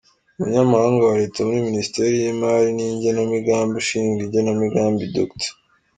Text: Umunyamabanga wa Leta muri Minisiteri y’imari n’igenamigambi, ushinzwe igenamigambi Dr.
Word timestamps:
Umunyamabanga 0.37 1.01
wa 1.09 1.19
Leta 1.21 1.39
muri 1.47 1.59
Minisiteri 1.69 2.13
y’imari 2.23 2.69
n’igenamigambi, 2.77 3.73
ushinzwe 3.81 4.21
igenamigambi 4.25 5.03
Dr. 5.15 5.49